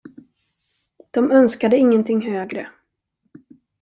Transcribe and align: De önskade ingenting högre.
De 1.11 1.31
önskade 1.33 1.77
ingenting 1.77 2.21
högre. 2.21 2.71